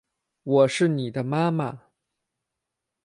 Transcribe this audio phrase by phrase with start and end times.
[0.41, 1.83] 我是妳的妈妈